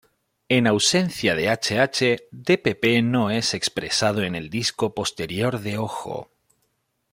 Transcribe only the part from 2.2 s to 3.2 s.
Dpp